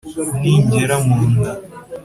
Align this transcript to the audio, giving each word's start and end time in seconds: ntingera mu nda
ntingera 0.39 0.95
mu 1.05 1.17
nda 1.31 1.51